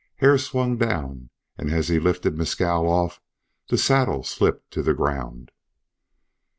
Hare 0.15 0.39
swung 0.39 0.77
down, 0.77 1.29
and 1.59 1.69
as 1.69 1.87
he 1.89 1.99
lifted 1.99 2.35
Mescal 2.35 2.89
off, 2.89 3.21
the 3.67 3.77
saddle 3.77 4.23
slipped 4.23 4.71
to 4.71 4.81
the 4.81 4.95
ground. 4.95 5.51